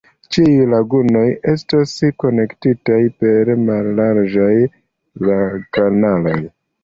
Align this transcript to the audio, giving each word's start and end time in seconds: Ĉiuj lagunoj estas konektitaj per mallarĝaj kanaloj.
Ĉiuj 0.35 0.53
lagunoj 0.69 1.25
estas 1.51 1.91
konektitaj 2.23 2.97
per 3.21 3.51
mallarĝaj 3.67 5.31
kanaloj. 5.79 6.37